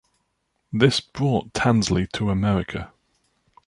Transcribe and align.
This 0.73 0.99
brought 0.99 1.53
Tansley 1.53 2.11
to 2.13 2.31
America. 2.31 2.91